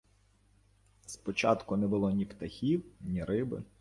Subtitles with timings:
[1.05, 3.63] Спочатку не було, ні птахів, ні риби.